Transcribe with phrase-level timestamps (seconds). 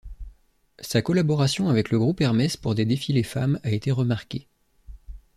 [0.79, 4.47] Sa collaboration avec le Groupe Hermès pour des défilés femmes a été remarquée.